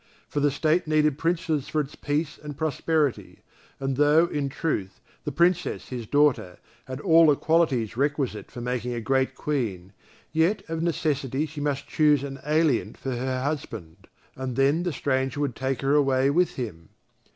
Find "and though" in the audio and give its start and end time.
3.79-4.25